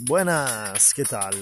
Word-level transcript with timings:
Buenas, 0.00 0.94
¿qué 0.94 1.04
tal? 1.04 1.34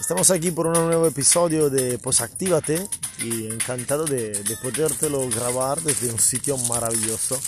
Estamos 0.00 0.30
aquí 0.30 0.50
por 0.50 0.66
un 0.66 0.72
nuevo 0.72 1.06
episodio 1.06 1.68
de 1.68 1.98
Posactívate 1.98 2.88
y 3.18 3.48
encantado 3.48 4.06
de, 4.06 4.30
de 4.30 4.56
podértelo 4.56 5.28
grabar 5.28 5.80
desde 5.82 6.10
un 6.10 6.18
sitio 6.18 6.56
maravilloso 6.56 7.38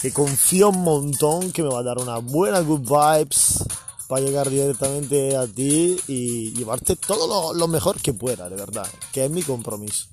que 0.00 0.12
confío 0.12 0.70
un 0.70 0.82
montón 0.82 1.52
que 1.52 1.62
me 1.62 1.68
va 1.68 1.80
a 1.80 1.84
dar 1.84 1.98
una 1.98 2.18
buena 2.18 2.60
good 2.60 2.80
vibes 2.80 3.64
para 4.08 4.24
llegar 4.24 4.50
directamente 4.50 5.36
a 5.36 5.46
ti 5.46 6.00
y 6.08 6.52
llevarte 6.54 6.96
todo 6.96 7.28
lo, 7.28 7.54
lo 7.56 7.68
mejor 7.68 8.00
que 8.00 8.12
pueda, 8.12 8.48
de 8.48 8.56
verdad, 8.56 8.88
que 9.12 9.24
es 9.24 9.30
mi 9.30 9.42
compromiso. 9.42 10.08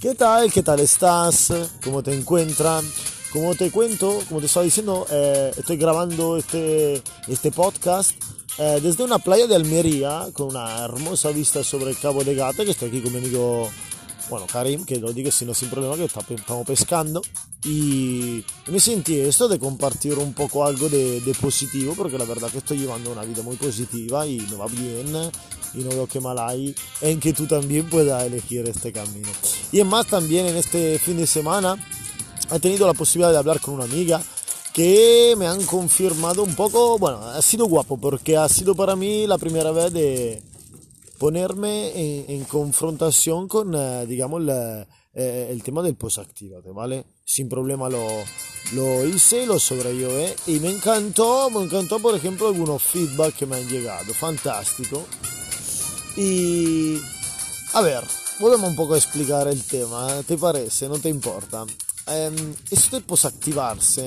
¿Qué 0.00 0.14
tal? 0.14 0.52
¿Qué 0.52 0.62
tal 0.62 0.78
estás? 0.78 1.52
¿Cómo 1.82 2.02
te 2.02 2.14
encuentran? 2.14 2.84
Como 3.32 3.54
te 3.54 3.70
cuento, 3.70 4.20
como 4.28 4.40
te 4.40 4.46
estaba 4.46 4.64
diciendo, 4.64 5.06
eh, 5.08 5.52
estoy 5.56 5.76
grabando 5.76 6.36
este, 6.36 7.00
este 7.28 7.52
podcast 7.52 8.12
eh, 8.58 8.80
desde 8.82 9.04
una 9.04 9.20
playa 9.20 9.46
de 9.46 9.54
Almería 9.54 10.26
con 10.32 10.48
una 10.48 10.84
hermosa 10.84 11.30
vista 11.30 11.62
sobre 11.62 11.90
el 11.90 11.98
Cabo 11.98 12.24
de 12.24 12.34
Gata, 12.34 12.64
que 12.64 12.72
estoy 12.72 12.88
aquí 12.88 13.00
con 13.00 13.12
mi 13.12 13.18
amigo, 13.18 13.70
bueno, 14.28 14.46
Karim, 14.52 14.84
que 14.84 14.96
lo 14.96 15.12
digo 15.12 15.30
sino 15.30 15.54
sin 15.54 15.70
problema, 15.70 15.94
que 15.94 16.06
estamos 16.06 16.66
pescando. 16.66 17.22
Y 17.64 18.44
me 18.66 18.80
sentí 18.80 19.20
esto 19.20 19.46
de 19.46 19.60
compartir 19.60 20.18
un 20.18 20.34
poco 20.34 20.64
algo 20.64 20.88
de, 20.88 21.20
de, 21.20 21.34
positivo, 21.34 21.94
porque 21.94 22.18
la 22.18 22.24
verdad 22.24 22.50
que 22.50 22.58
estoy 22.58 22.78
llevando 22.78 23.12
una 23.12 23.22
vida 23.22 23.42
muy 23.42 23.56
positiva 23.56 24.26
y 24.26 24.40
me 24.40 24.56
va 24.56 24.66
bien 24.66 25.30
y 25.72 25.78
no 25.78 25.90
veo 25.90 26.08
que 26.08 26.20
mal 26.20 26.38
hay 26.40 26.74
en 27.00 27.20
que 27.20 27.32
tú 27.32 27.46
también 27.46 27.88
puedas 27.88 28.24
elegir 28.24 28.68
este 28.68 28.92
camino. 28.92 29.28
Y 29.70 29.78
es 29.78 29.86
más, 29.86 30.06
también 30.06 30.46
en 30.46 30.56
este 30.56 30.98
fin 30.98 31.16
de 31.16 31.28
semana 31.28 31.76
he 32.52 32.60
tenido 32.60 32.86
la 32.86 32.94
posibilidad 32.94 33.32
de 33.32 33.38
hablar 33.38 33.60
con 33.60 33.74
una 33.74 33.84
amiga 33.84 34.22
que 34.72 35.34
me 35.36 35.46
han 35.46 35.64
confirmado 35.64 36.42
un 36.42 36.54
poco, 36.54 36.98
bueno, 36.98 37.18
ha 37.18 37.42
sido 37.42 37.66
guapo 37.66 37.98
porque 37.98 38.36
ha 38.36 38.48
sido 38.48 38.74
para 38.74 38.94
mí 38.96 39.26
la 39.26 39.38
primera 39.38 39.72
vez 39.72 39.92
de 39.92 40.42
ponerme 41.18 41.90
en, 41.90 42.30
en 42.30 42.44
confrontación 42.44 43.48
con, 43.48 43.74
eh, 43.74 44.06
digamos, 44.06 44.42
la, 44.42 44.86
eh, 45.12 45.48
el 45.50 45.62
tema 45.62 45.82
del 45.82 45.96
post-activate, 45.96 46.70
¿vale? 46.70 47.04
Sin 47.24 47.48
problema 47.48 47.88
lo, 47.88 48.06
lo 48.74 49.04
hice, 49.04 49.44
lo 49.44 49.58
sobrellevé 49.58 50.36
y 50.46 50.60
me 50.60 50.70
encantó, 50.70 51.50
me 51.50 51.62
encantó 51.62 51.98
por 51.98 52.14
ejemplo 52.14 52.46
algunos 52.46 52.80
feedback 52.82 53.34
que 53.34 53.46
me 53.46 53.56
han 53.56 53.68
llegado, 53.68 54.14
fantástico. 54.14 55.04
Y 56.16 56.96
a 57.72 57.80
ver, 57.82 58.04
volvemos 58.38 58.70
un 58.70 58.76
poco 58.76 58.94
a 58.94 58.98
explicar 58.98 59.48
el 59.48 59.62
tema, 59.64 60.22
¿te 60.26 60.38
parece? 60.38 60.88
¿No 60.88 60.98
te 60.98 61.08
importa? 61.08 61.66
Eh, 62.10 62.54
esto 62.70 62.96
de 62.96 63.02
posactivarse 63.02 64.06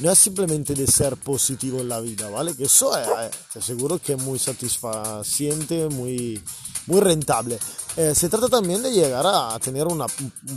no 0.00 0.10
es 0.10 0.18
simplemente 0.18 0.74
de 0.74 0.86
ser 0.86 1.16
positivo 1.16 1.80
en 1.80 1.88
la 1.88 2.00
vida, 2.00 2.28
¿vale? 2.28 2.54
Que 2.56 2.64
eso 2.64 2.96
es, 2.98 3.06
eh, 3.06 3.30
te 3.52 3.58
aseguro 3.60 3.98
que 3.98 4.14
es 4.14 4.22
muy 4.22 4.38
satisfaciente, 4.38 5.88
muy, 5.88 6.42
muy 6.86 7.00
rentable. 7.00 7.58
Eh, 7.96 8.12
se 8.14 8.28
trata 8.28 8.48
también 8.48 8.82
de 8.82 8.90
llegar 8.90 9.24
a 9.26 9.56
tener 9.60 9.86
un 9.86 10.04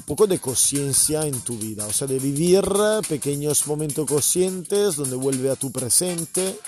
poco 0.05 0.25
de 0.25 0.39
conciencia 0.39 1.25
en 1.25 1.39
tu 1.41 1.57
vida, 1.57 1.85
o 1.85 1.93
sea, 1.93 2.07
de 2.07 2.17
vivir 2.17 2.63
pequeños 3.07 3.67
momentos 3.67 4.07
conscientes 4.07 4.95
donde 4.95 5.15
vuelve 5.15 5.51
a 5.51 5.55
tu 5.55 5.71
presente 5.71 6.59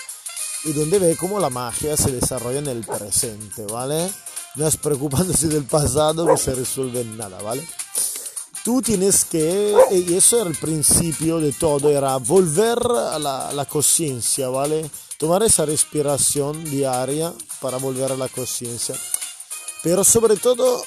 y 0.64 0.72
donde 0.72 0.98
ve 0.98 1.16
cómo 1.16 1.40
la 1.40 1.50
magia 1.50 1.96
se 1.96 2.12
desarrolla 2.12 2.60
en 2.60 2.68
el 2.68 2.84
presente, 2.84 3.66
¿vale? 3.66 4.10
No 4.54 4.66
es 4.66 4.76
preocupándose 4.76 5.48
del 5.48 5.64
pasado 5.64 6.26
que 6.26 6.36
se 6.36 6.54
resuelve 6.54 7.04
nada, 7.04 7.40
¿vale? 7.42 7.66
Tú 8.64 8.82
tienes 8.82 9.24
que, 9.24 9.74
y 9.90 10.14
eso 10.14 10.40
era 10.40 10.50
el 10.50 10.56
principio 10.56 11.38
de 11.38 11.52
todo, 11.52 11.90
era 11.90 12.16
volver 12.16 12.78
a 12.78 13.18
la, 13.18 13.52
la 13.52 13.64
conciencia, 13.64 14.48
¿vale? 14.48 14.90
Tomar 15.18 15.42
esa 15.42 15.66
respiración 15.66 16.64
diaria 16.64 17.32
para 17.60 17.78
volver 17.78 18.12
a 18.12 18.16
la 18.16 18.28
conciencia. 18.28 18.94
Pero 19.82 20.04
sobre 20.04 20.36
todo 20.36 20.82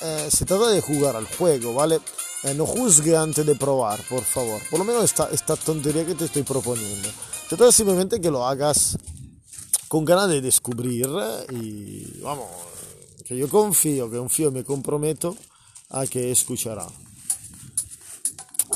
eh, 0.00 0.28
se 0.30 0.44
trata 0.44 0.68
de 0.68 0.80
jugar 0.80 1.16
al 1.16 1.26
juego, 1.26 1.74
¿vale? 1.74 2.00
Eh, 2.44 2.54
no 2.54 2.66
juzgue 2.66 3.16
antes 3.16 3.44
de 3.44 3.54
probar, 3.56 4.00
por 4.08 4.22
favor. 4.22 4.60
Por 4.70 4.78
lo 4.78 4.84
menos 4.84 5.04
esta, 5.04 5.28
esta 5.30 5.56
tontería 5.56 6.06
que 6.06 6.14
te 6.14 6.26
estoy 6.26 6.42
proponiendo. 6.42 7.08
Se 7.48 7.56
trata 7.56 7.72
simplemente 7.72 8.20
que 8.20 8.30
lo 8.30 8.46
hagas 8.46 8.96
con 9.88 10.04
ganas 10.04 10.28
de 10.28 10.40
descubrir 10.40 11.08
y 11.50 12.20
vamos, 12.20 12.46
que 13.24 13.36
yo 13.36 13.48
confío, 13.48 14.10
que 14.10 14.18
confío 14.18 14.50
me 14.52 14.62
comprometo 14.62 15.34
a 15.90 16.06
que 16.06 16.30
escuchará 16.30 16.86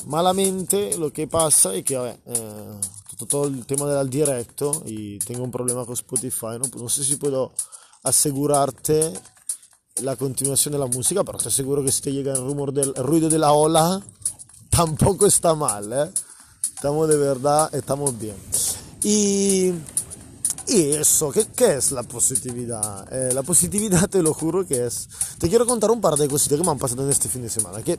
malamente 0.07 0.97
lo 0.99 1.13
que 1.13 1.27
pasa 1.27 1.75
es 1.75 1.85
que 1.85 1.97
vabbè, 1.97 2.19
eh, 2.27 2.81
todo, 3.19 3.29
todo, 3.29 3.47
el 3.47 3.67
tema 3.67 3.87
del 3.87 4.09
directo 4.09 4.83
y 4.87 5.19
tengo 5.21 5.45
un 5.45 5.51
problema 5.51 5.85
con 5.85 5.95
Spotify, 5.95 6.59
no, 6.59 6.69
no 6.81 6.89
sé 6.89 7.05
si 7.05 7.17
puedo 7.17 7.53
asegurarte 8.03 9.13
la 9.97 10.17
continuación 10.17 10.73
de 10.73 10.79
la 10.79 10.87
música, 10.87 11.23
pero 11.25 11.39
te 11.39 11.49
aseguro 11.49 11.85
que 11.85 11.93
si 11.93 12.03
te 12.03 12.13
llega 12.13 12.33
el, 12.33 12.41
rumor 12.41 12.73
del, 12.73 12.93
el 12.97 13.05
ruido 13.05 13.29
de 13.29 13.39
la 13.39 13.53
ola, 13.53 14.03
tampoco 14.71 15.27
está 15.27 15.55
mal, 15.55 15.93
¿eh? 15.93 16.11
estamos 16.75 17.09
de 17.09 17.17
verdad, 17.17 17.73
estamos 17.75 18.19
bien. 18.19 18.37
Y, 19.05 19.73
y 20.69 20.93
eso, 20.93 21.31
¿qué, 21.31 21.47
¿qué, 21.55 21.75
es 21.75 21.93
la 21.93 22.03
positividad? 22.03 23.13
Eh, 23.13 23.33
la 23.33 23.43
positividad 23.43 24.09
te 24.11 24.23
lo 24.23 24.33
juro 24.35 24.67
que 24.67 24.87
es... 24.87 25.09
Te 25.39 25.49
quiero 25.49 25.67
contar 25.67 25.91
un 25.91 26.01
par 26.01 26.17
de 26.17 26.29
cositas 26.29 26.59
que 26.59 26.65
me 26.65 26.71
han 26.71 26.79
pasado 26.79 27.05
en 27.05 27.11
este 27.11 27.29
fin 27.29 27.43
de 27.43 27.51
semana, 27.51 27.83
que 27.83 27.99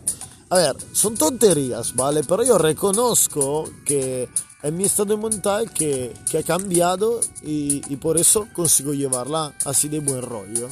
a 0.49 0.57
ver, 0.57 0.75
son 0.91 1.15
tonterías, 1.15 1.95
¿vale? 1.95 2.23
Pero 2.23 2.43
yo 2.43 2.57
reconozco 2.57 3.69
que 3.85 4.29
en 4.61 4.77
mi 4.77 4.83
estado 4.83 5.17
mental 5.17 5.71
que, 5.71 6.13
que 6.29 6.37
ha 6.37 6.43
cambiado 6.43 7.19
y, 7.41 7.81
y, 7.91 7.95
por 7.97 8.17
eso 8.17 8.47
consigo 8.53 8.93
llevarla 8.93 9.53
así 9.65 9.89
de 9.89 9.99
buen 9.99 10.21
rollo. 10.21 10.69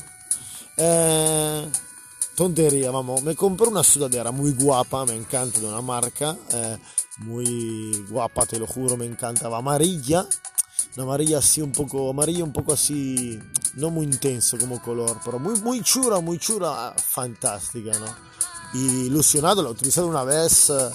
Eh, 0.77 1.67
tontería, 2.35 2.91
vamos, 2.91 3.23
me 3.23 3.35
compré 3.35 3.67
una 3.67 3.83
sudadera 3.83 4.31
muy 4.31 4.53
guapa, 4.53 5.05
me 5.05 5.15
encanta, 5.15 5.59
de 5.59 5.67
una 5.67 5.81
marca 5.81 6.37
eh, 6.53 6.77
muy 7.17 8.05
guapa, 8.09 8.45
te 8.45 8.57
lo 8.57 8.67
juro, 8.67 8.97
me 8.97 9.05
encantaba, 9.05 9.57
amarilla, 9.57 10.25
una 10.95 11.03
amarilla 11.03 11.37
así 11.37 11.61
un 11.61 11.71
poco, 11.71 12.09
amarilla 12.09 12.43
un 12.43 12.53
poco 12.53 12.73
así, 12.73 13.39
no 13.75 13.89
muy 13.89 14.05
intenso 14.05 14.57
como 14.57 14.81
color, 14.81 15.17
pero 15.23 15.39
muy, 15.39 15.59
muy 15.61 15.81
chula, 15.81 16.19
muy 16.19 16.37
chula, 16.37 16.93
fantástica, 16.97 17.97
¿no? 17.99 18.31
y 18.73 19.07
ilusionado, 19.07 19.61
lo 19.61 19.69
he 19.69 19.71
utilizado 19.73 20.07
una 20.07 20.23
vez 20.23 20.69
eh, 20.69 20.89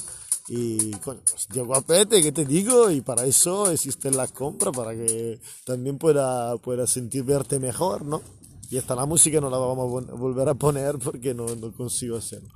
y 0.49 0.91
coño, 0.93 1.21
pues, 1.29 1.47
tío 1.49 1.67
guapete, 1.67 2.23
¿qué 2.23 2.33
te 2.33 2.45
digo? 2.45 2.91
Y 2.91 3.01
para 3.01 3.25
eso 3.25 3.71
existe 3.71 4.11
la 4.11 4.29
compra, 4.29 4.71
para 4.73 4.93
que 4.93 5.41
también 5.65 5.99
pueda, 5.99 6.57
pueda 6.59 6.87
sentir 6.87 7.25
verte 7.25 7.59
mejor, 7.59 8.05
¿no? 8.05 8.23
Y 8.71 8.79
hasta 8.79 8.95
la 8.95 9.07
música 9.07 9.41
no 9.41 9.51
la 9.51 9.59
vamos 9.59 10.09
a 10.09 10.13
volver 10.13 10.49
a 10.49 10.55
poner 10.55 10.99
porque 10.99 11.35
no, 11.35 11.47
no 11.57 11.73
consigo 11.73 12.17
hacerlo. 12.17 12.49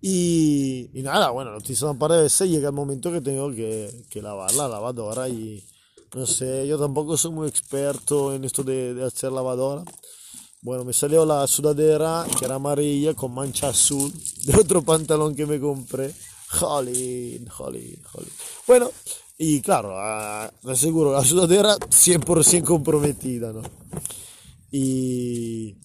Y, 0.00 0.90
y, 0.94 1.02
nada, 1.02 1.30
bueno, 1.30 1.50
lo 1.50 1.58
utilizado 1.58 1.92
un 1.92 1.98
par 1.98 2.12
de 2.12 2.22
veces 2.22 2.48
llega 2.48 2.68
el 2.68 2.74
momento 2.74 3.12
que 3.12 3.20
tengo 3.20 3.50
que, 3.50 4.04
que 4.08 4.22
lavar 4.22 4.54
la 4.54 4.66
lavadora 4.66 5.28
y 5.28 5.62
no 6.14 6.26
sé, 6.26 6.66
yo 6.66 6.78
tampoco 6.78 7.16
soy 7.16 7.30
muy 7.30 7.48
experto 7.48 8.34
en 8.34 8.44
esto 8.44 8.62
de, 8.62 8.94
de 8.94 9.04
hacer 9.04 9.32
lavadora. 9.32 9.84
Bueno, 10.62 10.84
me 10.84 10.92
salió 10.92 11.24
la 11.24 11.46
sudadera 11.46 12.26
que 12.38 12.44
era 12.44 12.56
amarilla 12.56 13.14
con 13.14 13.32
mancha 13.32 13.68
azul 13.68 14.12
de 14.44 14.56
otro 14.56 14.82
pantalón 14.82 15.34
que 15.34 15.46
me 15.46 15.58
compré. 15.58 16.14
Jolín, 16.48 17.46
jolín, 17.48 18.02
jolín. 18.02 18.32
Bueno, 18.66 18.90
y 19.38 19.62
claro, 19.62 19.94
uh, 19.94 20.70
aseguro, 20.70 21.12
la 21.12 21.24
sudadera 21.24 21.78
100% 21.78 22.64
comprometida, 22.64 23.52
¿no? 23.52 23.62
Y 24.70 25.76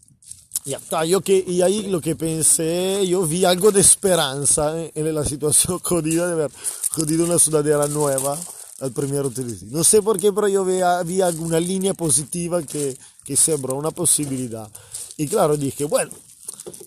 ya 0.66 0.78
está, 0.78 1.06
yo 1.06 1.22
que, 1.22 1.44
y 1.47 1.62
ahí 1.62 1.84
lo 1.84 2.02
que 2.02 2.16
pensé, 2.16 3.08
yo 3.08 3.25
vi 3.25 3.46
algo 3.46 3.72
de 3.72 3.81
esperanza 3.81 4.78
¿eh? 4.78 4.91
en 4.96 5.14
la 5.14 5.24
situación 5.24 5.80
jodida 5.84 6.28
de 6.28 6.34
haber 6.34 6.52
jodido 6.90 7.24
una 7.24 7.40
sudadera 7.40 7.88
nueva 7.88 8.38
al 8.85 8.94
primer 8.94 9.25
utilizo. 9.25 9.66
No 9.69 9.84
sé 9.84 10.01
por 10.01 10.19
qué, 10.19 10.31
pero 10.31 10.47
yo 10.47 10.63
vi, 10.63 10.79
vi 11.05 11.22
alguna 11.22 11.59
línea 11.59 11.93
positiva 11.93 12.64
que 12.64 12.97
que 13.26 13.35
sembra 13.35 13.73
una 13.73 13.91
posibilidad. 13.91 14.72
Y 15.17 15.28
claro, 15.28 15.58
dije, 15.58 15.85
bueno, 15.85 16.11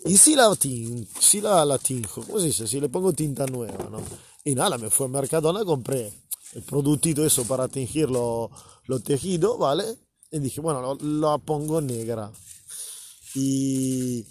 ¿y 0.04 0.16
si 0.16 0.36
la, 0.36 0.54
tin, 0.54 1.06
la, 1.42 1.64
la 1.64 1.78
tinjo? 1.78 2.22
¿Cómo 2.22 2.38
se 2.38 2.46
dice? 2.46 2.66
Si 2.66 2.80
le 2.80 2.88
pongo 2.88 3.12
tinta 3.12 3.44
nueva, 3.46 3.88
¿no? 3.90 4.00
Y 4.44 4.54
nada, 4.54 4.78
me 4.78 4.88
fui 4.88 5.06
al 5.06 5.12
Mercadona, 5.12 5.64
compré 5.64 6.12
el 6.54 6.62
productito 6.62 7.26
eso 7.26 7.44
para 7.44 7.68
tingir 7.68 8.08
los 8.08 8.50
lo 8.86 9.00
tejidos, 9.00 9.58
¿vale? 9.58 9.84
Y 10.30 10.38
dije, 10.38 10.60
bueno, 10.60 10.94
lo 10.94 11.38
pongo 11.40 11.80
negra. 11.80 12.30
Y, 13.34 14.24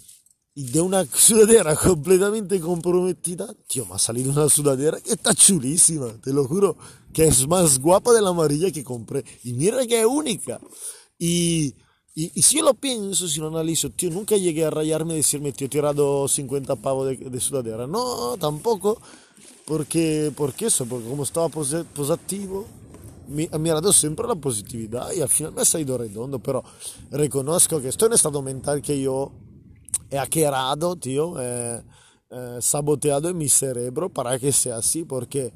de 0.64 0.80
una 0.80 1.04
sudadera 1.04 1.76
completamente 1.76 2.60
comprometida, 2.60 3.54
tío, 3.66 3.86
me 3.86 3.94
ha 3.94 3.98
salido 3.98 4.32
una 4.32 4.48
sudadera 4.48 5.00
que 5.00 5.12
está 5.12 5.34
chulísima, 5.34 6.08
te 6.22 6.32
lo 6.32 6.46
juro, 6.46 6.76
que 7.12 7.26
es 7.26 7.46
más 7.46 7.78
guapa 7.78 8.12
de 8.12 8.22
la 8.22 8.30
amarilla 8.30 8.70
que 8.70 8.84
compré. 8.84 9.24
Y 9.44 9.52
mira 9.52 9.86
que 9.86 10.00
es 10.00 10.06
única. 10.06 10.60
Y 11.18 11.74
y, 12.20 12.42
si 12.42 12.56
yo 12.56 12.64
lo 12.64 12.74
pienso, 12.74 13.28
si 13.28 13.38
lo 13.38 13.46
analizo, 13.46 13.90
tío, 13.90 14.10
nunca 14.10 14.36
llegué 14.36 14.64
a 14.64 14.70
rayarme 14.70 15.14
y 15.14 15.18
decirme, 15.18 15.52
tío, 15.52 15.68
he 15.68 15.70
tirado 15.70 16.26
50 16.26 16.74
pavos 16.74 17.06
de, 17.06 17.16
de 17.16 17.38
sudadera. 17.38 17.86
No, 17.86 18.36
tampoco, 18.40 19.00
porque, 19.64 20.32
porque 20.36 20.66
eso, 20.66 20.84
porque 20.86 21.08
como 21.08 21.22
estaba 21.22 21.48
posativo, 21.48 22.66
mi, 23.28 23.48
ha 23.52 23.58
mirado 23.58 23.92
siempre 23.92 24.26
la 24.26 24.34
positividad 24.34 25.12
y 25.12 25.20
al 25.20 25.28
final 25.28 25.52
me 25.52 25.62
ha 25.62 25.64
salido 25.64 25.96
redondo, 25.96 26.40
pero 26.40 26.64
reconozco 27.12 27.80
que 27.80 27.86
estoy 27.86 28.08
en 28.08 28.14
estado 28.14 28.42
mental 28.42 28.82
que 28.82 29.00
yo 29.00 29.30
he 30.10 30.18
hackeado, 30.18 30.96
tío, 30.96 31.40
he, 31.40 31.82
saboteado 32.60 33.30
en 33.30 33.38
mi 33.38 33.48
cerebro 33.48 34.10
para 34.10 34.38
que 34.38 34.52
sea 34.52 34.76
así, 34.76 35.04
porque 35.04 35.52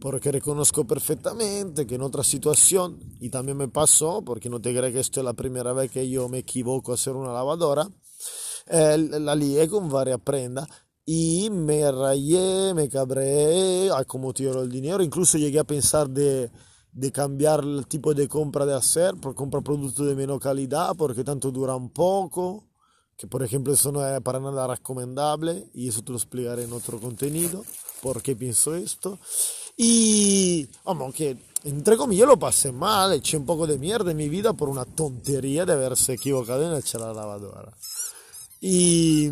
porque 0.00 0.32
reconozco 0.32 0.86
perfectamente 0.86 1.86
que 1.86 1.96
en 1.96 2.02
otra 2.02 2.24
situación, 2.24 2.98
y 3.20 3.28
también 3.28 3.58
me 3.58 3.68
pasó, 3.68 4.22
porque 4.22 4.48
no 4.48 4.60
te 4.60 4.74
crees 4.74 4.94
que 4.94 5.00
esto 5.00 5.20
es 5.20 5.24
la 5.24 5.34
primera 5.34 5.74
vez 5.74 5.90
que 5.90 6.08
yo 6.08 6.28
me 6.28 6.38
equivoco 6.38 6.92
a 6.92 6.94
hacer 6.94 7.14
una 7.14 7.32
lavadora, 7.32 7.86
eh, 8.66 8.96
la 8.98 9.34
lié 9.34 9.68
con 9.68 9.90
varias 9.90 10.20
prendas 10.20 10.66
y 11.04 11.50
me 11.50 11.90
rayé, 11.90 12.72
me 12.74 12.88
cabré 12.88 13.90
a 13.90 14.04
cómo 14.04 14.32
tiro 14.32 14.62
el 14.62 14.70
dinero, 14.70 15.02
incluso 15.02 15.38
llegué 15.38 15.58
a 15.58 15.64
pensar 15.64 16.08
de, 16.08 16.50
de 16.92 17.12
cambiar 17.12 17.60
el 17.60 17.86
tipo 17.86 18.14
de 18.14 18.28
compra 18.28 18.64
de 18.64 18.74
hacer, 18.74 19.16
por 19.16 19.34
comprar 19.34 19.62
productos 19.62 20.06
de 20.06 20.14
menos 20.14 20.40
calidad, 20.40 20.94
porque 20.96 21.24
tanto 21.24 21.50
dura 21.50 21.76
un 21.76 21.90
poco, 21.90 22.69
que 23.20 23.26
por 23.26 23.42
ejemplo 23.42 23.74
eso 23.74 23.92
no 23.92 24.06
es 24.06 24.18
para 24.22 24.40
nada 24.40 24.66
recomendable, 24.66 25.68
y 25.74 25.88
eso 25.88 26.02
te 26.02 26.10
lo 26.10 26.16
explicaré 26.16 26.64
en 26.64 26.72
otro 26.72 26.98
contenido, 26.98 27.62
por 28.00 28.22
qué 28.22 28.34
pienso 28.34 28.74
esto. 28.74 29.18
Y, 29.76 30.66
vamos, 30.86 31.14
que 31.14 31.36
entre 31.64 31.98
comillas 31.98 32.26
lo 32.26 32.38
pasé 32.38 32.72
mal, 32.72 33.12
eché 33.12 33.36
un 33.36 33.44
poco 33.44 33.66
de 33.66 33.76
mierda 33.76 34.12
en 34.12 34.16
mi 34.16 34.30
vida 34.30 34.54
por 34.54 34.70
una 34.70 34.86
tontería 34.86 35.66
de 35.66 35.74
haberse 35.74 36.14
equivocado 36.14 36.62
en 36.72 36.78
echar 36.78 37.02
la 37.02 37.12
lavadora. 37.12 37.76
Y, 38.58 39.30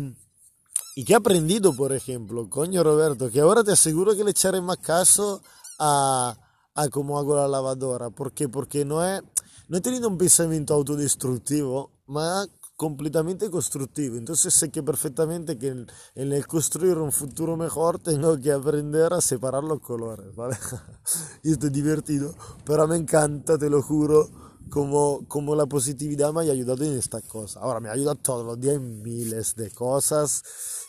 y 0.93 1.03
que 1.03 1.13
he 1.13 1.15
aprendido, 1.15 1.73
por 1.73 1.91
ejemplo, 1.91 2.47
coño 2.47 2.83
Roberto, 2.83 3.31
que 3.31 3.39
ahora 3.39 3.63
te 3.63 3.71
aseguro 3.71 4.15
que 4.15 4.23
le 4.23 4.29
echaré 4.29 4.61
más 4.61 4.77
caso 4.77 5.41
a, 5.79 6.37
a 6.75 6.89
cómo 6.89 7.17
hago 7.17 7.35
la 7.37 7.47
lavadora. 7.47 8.11
¿Por 8.11 8.33
qué? 8.33 8.47
Porque 8.47 8.85
no 8.85 9.03
he, 9.03 9.19
no 9.67 9.77
he 9.79 9.81
tenido 9.81 10.07
un 10.07 10.19
pensamiento 10.19 10.75
autodestructivo, 10.75 11.89
ma 12.05 12.45
completamente 12.79 13.49
constructivo. 13.49 14.15
Entonces 14.15 14.53
sé 14.53 14.69
que 14.69 14.81
perfectamente 14.81 15.57
que 15.57 15.67
en, 15.67 15.87
el 16.15 16.47
construir 16.47 16.97
un 16.97 17.11
futuro 17.11 17.57
mejor 17.57 17.99
tengo 17.99 18.39
que 18.39 18.53
aprender 18.53 19.11
a 19.11 19.19
separar 19.19 19.65
los 19.65 19.81
colores, 19.81 20.33
¿vale? 20.33 20.57
y 21.43 21.51
esto 21.51 21.67
es 21.67 21.73
divertido, 21.73 22.33
pero 22.63 22.87
me 22.87 22.95
encanta, 22.95 23.57
te 23.57 23.69
lo 23.69 23.81
juro, 23.81 24.29
como, 24.69 25.27
como 25.27 25.57
la 25.57 25.65
positividad 25.65 26.31
me 26.31 26.39
ha 26.39 26.53
ayudado 26.53 26.85
en 26.85 26.97
esta 26.97 27.19
cosa. 27.19 27.59
Ahora 27.59 27.81
me 27.81 27.89
ayuda 27.89 28.15
todos 28.15 28.45
los 28.45 28.57
días 28.57 28.77
en 28.77 29.03
miles 29.03 29.55
de 29.57 29.71
cosas 29.71 30.41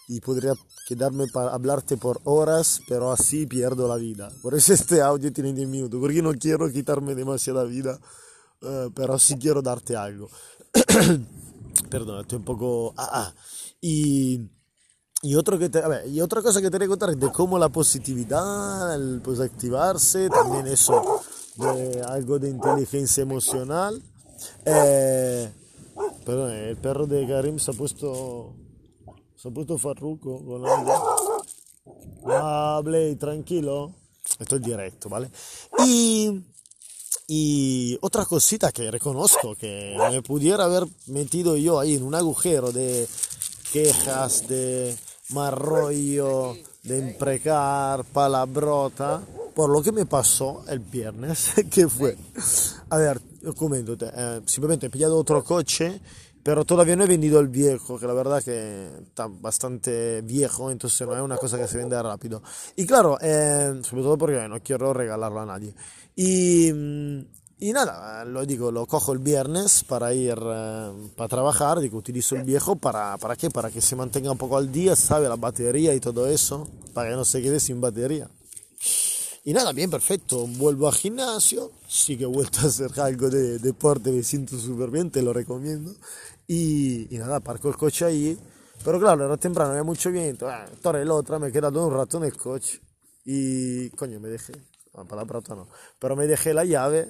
y 0.06 0.20
podría 0.20 0.52
quedarme 0.87 1.26
para 1.26 1.52
hablarte 1.52 1.96
por 1.96 2.20
horas, 2.22 2.82
pero 2.87 3.10
así 3.10 3.46
pierdo 3.46 3.88
la 3.88 3.96
vida. 3.96 4.31
Por 4.42 4.54
eso 4.54 4.72
este 4.72 5.02
audio 5.02 5.32
tiene 5.32 5.52
10 5.54 5.69
minutos, 5.69 5.98
porque 5.98 6.22
no 6.22 6.32
quiero 6.34 6.70
quitarme 6.70 7.16
demasiada 7.16 7.64
vida, 7.64 7.98
uh, 8.62 8.92
pero 8.94 9.19
sí 9.19 9.34
quiero 9.40 9.60
darte 9.60 9.96
algo. 9.96 10.31
Perdón, 11.90 12.20
estoy 12.20 12.38
un 12.38 12.44
poco... 12.44 12.94
Ah, 12.96 13.10
ah. 13.12 13.34
Y, 13.81 14.48
y, 15.22 15.34
otro 15.34 15.58
que 15.58 15.69
te, 15.69 15.81
ver, 15.87 16.06
y 16.08 16.20
otra 16.20 16.40
cosa 16.42 16.62
que 16.62 16.70
te 16.70 16.78
voy 16.78 16.87
a 16.87 16.88
contar 16.88 17.10
es 17.10 17.19
de 17.19 17.32
cómo 17.32 17.58
la 17.58 17.69
positividad, 17.69 18.94
el 18.94 19.20
pues 19.22 19.40
activarse, 19.40 20.28
también 20.31 20.66
eso 20.66 21.22
de 21.56 22.02
algo 22.02 22.38
de 22.38 22.50
inteligencia 22.50 23.22
emocional. 23.22 24.02
Eh, 24.64 25.52
perdón, 26.25 26.52
el 26.52 26.76
perro 26.76 27.06
de 27.06 27.26
Karim 27.26 27.58
se 27.58 27.72
ha 27.72 27.75
puesto, 27.75 28.54
se 29.37 29.48
ha 29.48 29.50
puesto 29.50 29.76
farruco 29.78 30.44
con 30.44 30.66
algo. 30.66 30.92
Ah, 32.26 32.81
Blay, 32.84 33.16
tranquilo. 33.16 33.94
Esto 34.38 34.56
es 34.56 34.62
directo, 34.62 35.08
¿vale? 35.08 35.31
Y 35.87 36.44
y 37.32 37.96
otra 38.00 38.24
cosita 38.24 38.72
que 38.72 38.90
reconozco 38.90 39.54
que 39.54 39.96
me 40.10 40.20
pudiera 40.20 40.64
haber 40.64 40.84
metido 41.06 41.56
yo 41.56 41.78
ahí 41.78 41.94
en 41.94 42.02
un 42.02 42.16
agujero 42.16 42.72
de 42.72 43.06
quejas, 43.72 44.48
de 44.48 44.96
marrollo, 45.28 46.56
de 46.82 46.98
emprecar, 46.98 48.02
palabrota, 48.02 49.22
por 49.54 49.70
lo 49.70 49.80
que 49.80 49.92
me 49.92 50.06
pasó 50.06 50.64
el 50.66 50.80
viernes, 50.80 51.52
que 51.70 51.86
fue, 51.86 52.18
a 52.88 52.96
ver, 52.96 53.20
comento, 53.56 53.96
eh, 54.00 54.40
simplemente 54.46 54.86
he 54.86 54.90
pillado 54.90 55.16
otro 55.16 55.44
coche, 55.44 56.00
pero 56.42 56.64
todavía 56.64 56.96
no 56.96 57.04
he 57.04 57.06
vendido 57.06 57.40
el 57.40 57.48
viejo, 57.48 57.98
que 57.98 58.06
la 58.06 58.14
verdad 58.14 58.42
que 58.42 58.88
está 59.02 59.28
bastante 59.28 60.22
viejo, 60.22 60.70
entonces 60.70 61.06
no 61.06 61.14
es 61.14 61.22
una 61.22 61.37
cosa 61.37 61.58
que 61.58 61.69
se 61.69 61.78
vende 61.78 62.00
rápido. 62.02 62.42
Y 62.76 62.87
claro, 62.87 63.19
eh, 63.20 63.81
sobre 63.82 64.02
todo 64.02 64.16
porque 64.16 64.48
no 64.48 64.60
quiero 64.60 64.92
regalarlo 64.92 65.40
a 65.40 65.46
nadie. 65.46 65.75
Y, 66.16 66.72
mm, 66.72 67.20
y 67.62 67.72
nada, 67.72 68.25
lo 68.25 68.46
digo, 68.46 68.72
lo 68.72 68.87
cojo 68.87 69.12
el 69.12 69.19
viernes 69.19 69.84
para 69.84 70.14
ir 70.14 70.38
eh, 70.42 70.92
para 71.14 71.28
trabajar, 71.28 71.78
digo, 71.81 71.98
utilizo 71.98 72.34
el 72.37 72.44
viejo 72.44 72.76
para, 72.76 73.19
para 73.19 73.37
qué, 73.37 73.50
para 73.50 73.70
que 73.70 73.82
se 73.82 73.96
mantenga 73.96 74.32
un 74.32 74.38
poco 74.38 74.56
al 74.56 74.72
día, 74.72 74.96
sabe, 74.96 75.28
la 75.28 75.37
batería 75.37 75.94
y 75.94 76.00
todo 76.00 76.26
eso, 76.26 76.66
para 76.94 77.10
que 77.10 77.16
no 77.16 77.25
se 77.26 77.42
quede 77.42 77.60
sin 77.60 77.78
batería. 77.81 78.31
Y 79.50 79.52
nada, 79.52 79.73
bien, 79.73 79.91
perfecto, 79.91 80.47
vuelvo 80.47 80.87
al 80.87 80.94
gimnasio, 80.94 81.73
sí 81.88 82.17
que 82.17 82.23
he 82.23 82.26
vuelto 82.29 82.61
a 82.61 82.67
hacer 82.67 82.93
algo 83.00 83.29
de 83.29 83.58
deporte, 83.58 84.12
me 84.12 84.23
siento 84.23 84.56
súper 84.56 84.93
bien, 84.93 85.11
te 85.11 85.23
lo 85.23 85.32
recomiendo. 85.32 85.93
Y, 86.47 87.12
y, 87.12 87.19
nada, 87.19 87.41
parco 87.41 87.69
el 87.69 87.76
coche 87.76 88.05
ahí, 88.05 88.38
pero 88.85 89.00
claro, 89.00 89.25
era 89.25 89.37
temprano, 89.38 89.70
había 89.73 89.82
mucho 89.82 90.12
viento, 90.12 90.49
eh, 90.49 90.55
torre 90.81 91.02
el 91.02 91.11
otra, 91.11 91.41
me 91.41 91.49
he 91.49 91.52
quedado 91.52 91.85
un 91.85 91.93
rato 91.93 92.19
en 92.19 92.25
el 92.26 92.37
coche. 92.37 92.81
Y 93.25 93.91
coño, 93.91 94.20
me 94.20 94.29
dejé. 94.29 94.52
La 94.94 95.02
palabra 95.02 95.41
no, 95.49 95.67
pero 95.99 96.14
me 96.14 96.29
dejé 96.29 96.55
la 96.55 96.64
llave 96.64 97.08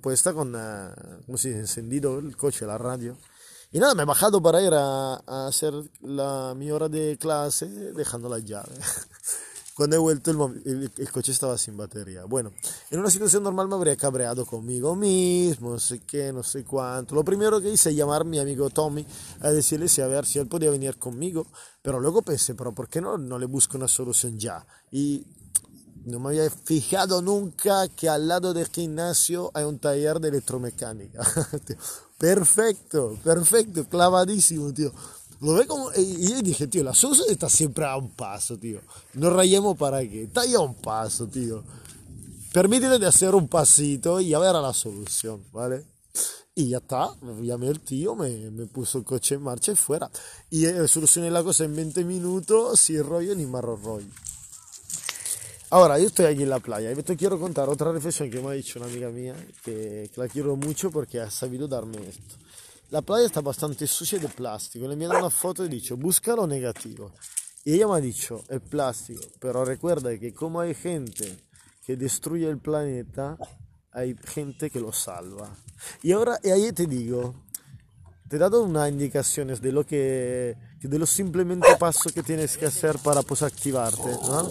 puesta 0.00 0.32
con, 0.32 0.54
uh, 0.54 1.24
como 1.26 1.36
si 1.36 1.48
encendido 1.48 2.20
el 2.20 2.36
coche, 2.36 2.66
la 2.66 2.78
radio. 2.78 3.18
Y 3.72 3.80
nada, 3.80 3.96
me 3.96 4.04
he 4.04 4.06
bajado 4.06 4.40
para 4.40 4.62
ir 4.62 4.74
a, 4.74 5.14
a, 5.26 5.48
hacer 5.48 5.74
la, 6.02 6.54
mi 6.56 6.70
hora 6.70 6.88
de 6.88 7.18
clase 7.18 7.66
dejando 7.66 8.28
la 8.28 8.38
llave. 8.38 8.76
Cuando 9.74 9.96
he 9.96 9.98
vuelto 9.98 10.30
el, 10.30 10.62
el, 10.66 10.92
el, 10.96 11.10
coche 11.10 11.32
estaba 11.32 11.58
sin 11.58 11.76
batería. 11.76 12.24
Bueno, 12.24 12.52
en 12.90 13.00
una 13.00 13.10
situación 13.10 13.42
normal 13.42 13.66
me 13.66 13.74
habría 13.74 13.96
cabreado 13.96 14.46
conmigo 14.46 14.94
mismo, 14.94 15.70
no 15.70 15.80
sé 15.80 16.00
qué, 16.06 16.32
no 16.32 16.44
sé 16.44 16.62
cuánto. 16.64 17.16
Lo 17.16 17.24
primero 17.24 17.60
que 17.60 17.70
hice 17.70 17.90
es 17.90 17.96
llamar 17.96 18.20
a 18.20 18.24
mi 18.24 18.38
amigo 18.38 18.70
Tommy 18.70 19.04
a 19.40 19.50
decirle 19.50 19.88
si 19.88 20.00
a 20.00 20.06
ver 20.06 20.26
si 20.26 20.38
él 20.38 20.46
podía 20.46 20.70
venir 20.70 20.96
conmigo. 20.96 21.46
Pero 21.82 21.98
luego 21.98 22.22
pensé, 22.22 22.54
pero 22.54 22.72
¿por 22.72 22.88
qué 22.88 23.00
no, 23.00 23.18
no 23.18 23.38
le 23.38 23.46
busco 23.46 23.76
una 23.76 23.88
solución 23.88 24.38
ya? 24.38 24.64
Y 24.92 25.26
no 26.04 26.20
me 26.20 26.28
había 26.28 26.50
fijado 26.50 27.22
nunca 27.22 27.88
que 27.88 28.08
al 28.08 28.28
lado 28.28 28.52
del 28.52 28.68
gimnasio 28.68 29.50
hay 29.54 29.64
un 29.64 29.78
taller 29.78 30.20
de 30.20 30.28
electromecánica. 30.28 31.22
perfecto, 32.18 33.18
perfecto, 33.24 33.88
clavadísimo, 33.88 34.72
tío. 34.72 34.92
Lo 35.40 35.54
ve 35.54 35.66
como, 35.66 35.90
y 35.92 36.42
dije, 36.42 36.66
tío, 36.66 36.82
la 36.82 36.94
solución 36.94 37.26
está 37.30 37.48
siempre 37.48 37.84
a 37.84 37.96
un 37.96 38.10
paso, 38.10 38.56
tío. 38.56 38.80
No 39.14 39.30
rayemos 39.30 39.76
para 39.76 40.00
qué, 40.00 40.24
está 40.24 40.42
ahí 40.42 40.54
a 40.54 40.60
un 40.60 40.74
paso, 40.74 41.26
tío. 41.26 41.62
Permítete 42.52 42.98
de 42.98 43.06
hacer 43.06 43.34
un 43.34 43.48
pasito 43.48 44.20
y 44.20 44.32
a 44.32 44.38
ver 44.38 44.54
a 44.54 44.60
la 44.60 44.72
solución, 44.72 45.42
¿vale? 45.52 45.84
Y 46.54 46.68
ya 46.68 46.78
está, 46.78 47.10
llamé 47.42 47.66
el 47.66 47.80
tío, 47.80 48.14
me, 48.14 48.30
me 48.52 48.66
puso 48.66 48.98
el 48.98 49.04
coche 49.04 49.34
en 49.34 49.42
marcha 49.42 49.72
y 49.72 49.74
fuera. 49.74 50.08
Y 50.50 50.66
eh, 50.66 50.86
solucioné 50.86 51.30
la 51.30 51.42
cosa 51.42 51.64
en 51.64 51.74
20 51.74 52.04
minutos, 52.04 52.78
sin 52.78 53.02
rollo 53.02 53.34
ni 53.34 53.44
marro 53.44 53.76
rollo. 53.76 54.06
Ahora, 55.70 55.98
yo 55.98 56.06
estoy 56.06 56.26
aquí 56.26 56.44
en 56.44 56.50
la 56.50 56.60
playa 56.60 56.92
y 56.92 57.02
te 57.02 57.16
quiero 57.16 57.40
contar 57.40 57.68
otra 57.68 57.90
reflexión 57.90 58.30
que 58.30 58.40
me 58.40 58.50
ha 58.50 58.52
dicho 58.52 58.78
una 58.78 58.86
amiga 58.86 59.10
mía, 59.10 59.34
que, 59.64 60.08
que 60.14 60.20
la 60.20 60.28
quiero 60.28 60.54
mucho 60.54 60.92
porque 60.92 61.20
ha 61.20 61.28
sabido 61.32 61.66
darme 61.66 61.98
esto. 62.06 62.36
La 62.94 63.02
playa 63.02 63.26
está 63.26 63.40
bastante 63.40 63.88
sucia 63.88 64.20
de 64.20 64.28
plástico. 64.28 64.86
Le 64.86 64.94
mi 64.94 65.04
una 65.04 65.28
foto 65.28 65.64
y 65.64 65.68
dicho, 65.68 65.96
busca 65.96 66.36
lo 66.36 66.46
negativo. 66.46 67.10
Y 67.64 67.74
ella 67.74 67.88
me 67.88 67.94
ha 67.94 68.00
dicho, 68.00 68.44
el 68.48 68.60
plástico. 68.60 69.20
Pero 69.40 69.64
recuerda 69.64 70.16
que 70.16 70.32
como 70.32 70.60
hay 70.60 70.74
gente 70.74 71.40
que 71.84 71.96
destruye 71.96 72.48
el 72.48 72.58
planeta, 72.58 73.36
hay 73.90 74.14
gente 74.24 74.70
que 74.70 74.78
lo 74.78 74.92
salva. 74.92 75.50
Y 76.04 76.12
ahora, 76.12 76.38
y 76.40 76.50
ahí 76.50 76.70
te 76.70 76.86
digo, 76.86 77.34
te 78.28 78.36
he 78.36 78.38
dado 78.38 78.62
unas 78.62 78.88
indicaciones 78.88 79.60
de 79.60 79.72
lo 79.72 79.84
que, 79.84 80.56
de 80.80 80.98
los 81.00 81.10
simplemente 81.10 81.74
pasos 81.80 82.12
que 82.12 82.22
tienes 82.22 82.56
que 82.56 82.66
hacer 82.66 82.96
para 83.00 83.22
pues 83.22 83.42
activarte, 83.42 84.12
¿no? 84.28 84.48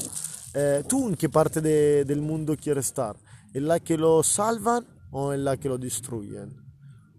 eh, 0.54 0.84
¿tú 0.86 1.08
en 1.08 1.16
qué 1.16 1.30
parte 1.30 1.62
de, 1.62 2.04
del 2.04 2.20
mundo 2.20 2.58
quieres 2.62 2.88
estar? 2.88 3.16
¿En 3.54 3.70
la 3.70 3.80
que 3.80 3.98
lo 3.98 4.22
salvan 4.22 4.86
o 5.12 5.32
en 5.32 5.46
la 5.46 5.56
que 5.56 5.70
lo 5.70 5.78
destruyen? 5.78 6.63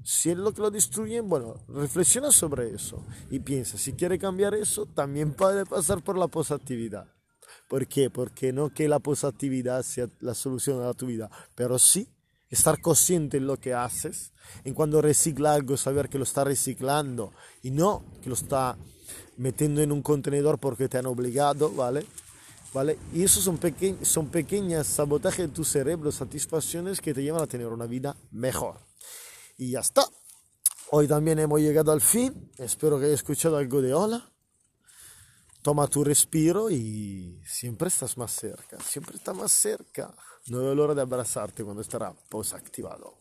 Si 0.05 0.31
es 0.31 0.37
lo 0.37 0.53
que 0.53 0.61
lo 0.61 0.71
destruyen, 0.71 1.29
bueno, 1.31 1.55
reflexiona 1.67 2.31
sobre 2.31 2.75
eso 2.75 3.03
y 3.31 3.41
piensa, 3.41 3.79
si 3.79 3.95
quiere 3.95 4.19
cambiar 4.19 4.55
eso, 4.55 4.85
también 4.85 5.33
puede 5.33 5.65
pasar 5.65 6.05
por 6.05 6.19
la 6.19 6.29
positividad. 6.29 7.07
¿Por 7.69 7.87
qué? 7.87 8.11
Porque 8.11 8.53
no 8.53 8.69
que 8.69 8.87
la 8.87 8.99
positividad 8.99 9.83
sea 9.83 10.09
la 10.21 10.35
solución 10.35 10.85
a 10.85 10.93
tu 10.93 11.07
vida, 11.07 11.31
pero 11.55 11.79
sí 11.79 12.07
estar 12.51 12.83
consciente 12.83 13.39
en 13.39 13.47
lo 13.47 13.57
que 13.57 13.73
haces, 13.73 14.35
en 14.65 14.75
cuando 14.75 15.01
recicla 15.01 15.55
algo, 15.55 15.79
saber 15.79 16.11
que 16.11 16.19
lo 16.19 16.25
está 16.25 16.45
reciclando 16.45 17.33
y 17.63 17.71
no 17.71 18.05
que 18.23 18.29
lo 18.29 18.35
está 18.35 18.77
metiendo 19.39 19.81
en 19.81 19.91
un 19.91 20.03
contenedor 20.03 20.59
porque 20.59 20.87
te 20.87 20.99
han 20.99 21.07
obligado, 21.07 21.71
¿vale? 21.73 22.07
¿vale? 22.75 22.99
Y 23.15 23.23
esos 23.23 23.43
son, 23.43 23.57
peque 23.57 23.97
son 24.03 24.29
pequeñas 24.29 24.87
sabotajes 24.87 25.49
de 25.49 25.55
tu 25.55 25.65
cerebro, 25.65 26.13
satisfacciones 26.13 27.01
que 27.01 27.15
te 27.15 27.23
llevan 27.23 27.43
a 27.43 27.47
tener 27.47 27.69
una 27.69 27.87
vida 27.87 28.17
mejor. 28.31 28.77
Y 29.57 29.73
ya 29.73 29.81
está. 29.81 30.05
Hoy 30.91 31.09
también 31.09 31.39
hemos 31.39 31.61
llegado 31.61 31.93
al 31.93 32.01
fin. 32.01 32.51
Espero 32.59 32.99
que 32.99 33.07
hayas 33.07 33.21
escuchado 33.21 33.57
algo 33.57 33.81
de 33.81 33.95
hola. 33.95 34.31
Toma 35.63 35.89
tu 35.89 36.05
respiro 36.05 36.71
y 36.71 37.41
siempre 37.47 37.89
estás 37.89 38.19
más 38.19 38.33
cerca. 38.33 38.79
Siempre 38.81 39.17
estás 39.17 39.35
más 39.35 39.51
cerca. 39.51 40.15
No 40.49 40.75
la 40.75 40.83
hora 40.83 40.95
de 40.95 41.01
abrazarte 41.01 41.65
cuando 41.65 41.81
estará 41.81 42.13
posactivado. 42.29 43.17